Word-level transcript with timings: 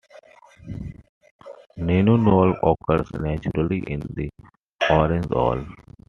Nonanol 1.77 2.55
occurs 2.63 3.07
naturally 3.19 3.83
in 3.85 3.99
the 4.15 4.31
orange 4.89 5.27
oil. 5.31 5.63